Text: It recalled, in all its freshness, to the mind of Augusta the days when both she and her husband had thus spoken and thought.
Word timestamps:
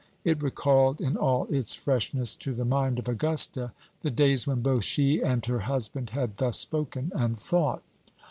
It 0.23 0.41
recalled, 0.41 0.99
in 0.99 1.15
all 1.15 1.45
its 1.51 1.75
freshness, 1.75 2.35
to 2.37 2.55
the 2.55 2.65
mind 2.65 2.97
of 2.97 3.07
Augusta 3.07 3.71
the 4.01 4.09
days 4.09 4.47
when 4.47 4.61
both 4.63 4.83
she 4.83 5.21
and 5.21 5.45
her 5.45 5.59
husband 5.59 6.09
had 6.09 6.37
thus 6.37 6.57
spoken 6.57 7.11
and 7.13 7.37
thought. 7.37 7.83